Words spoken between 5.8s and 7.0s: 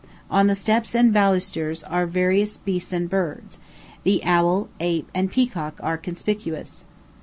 are conspicuous.